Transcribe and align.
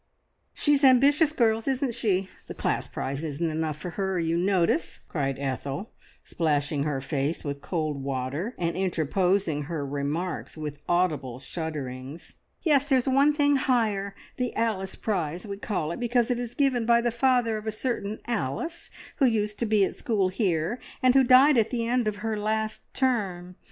"She's 0.55 0.83
ambitious, 0.83 1.31
girls, 1.31 1.67
isn't 1.67 1.93
she? 1.93 2.27
The 2.47 2.55
class 2.55 2.87
prize 2.87 3.23
isn't 3.23 3.47
enough 3.51 3.77
for 3.77 3.91
her, 3.91 4.17
you 4.19 4.35
notice!" 4.35 5.01
cried 5.07 5.37
Ethel, 5.37 5.91
splashing 6.23 6.85
her 6.85 6.99
face 7.01 7.43
with 7.43 7.61
cold 7.61 8.01
water, 8.01 8.55
and 8.57 8.75
interposing 8.75 9.65
her 9.65 9.85
remarks 9.85 10.57
with 10.57 10.79
audible 10.89 11.37
shudderings. 11.37 12.33
"Yes, 12.63 12.83
there's 12.85 13.07
one 13.07 13.33
thing 13.35 13.57
higher 13.57 14.15
the 14.37 14.51
`Alice 14.57 14.99
Prize,' 14.99 15.45
we 15.45 15.57
call 15.57 15.91
it, 15.91 15.99
because 15.99 16.31
it 16.31 16.39
is 16.39 16.55
given 16.55 16.87
by 16.87 16.99
the 16.99 17.11
father 17.11 17.57
of 17.59 17.67
a 17.67 17.71
certain 17.71 18.17
Alice 18.25 18.89
who 19.17 19.27
used 19.27 19.59
to 19.59 19.67
be 19.67 19.85
at 19.85 19.95
school 19.95 20.29
here, 20.29 20.79
and 21.03 21.13
who 21.13 21.23
died 21.23 21.59
at 21.59 21.69
the 21.69 21.87
end 21.87 22.07
of 22.07 22.15
her 22.25 22.35
last 22.35 22.91
term. 22.95 23.55